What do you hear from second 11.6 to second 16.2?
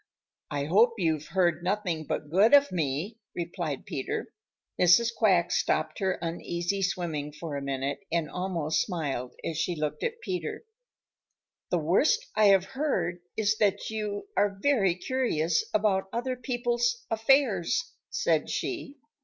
"The worst I have heard is that you are very curious about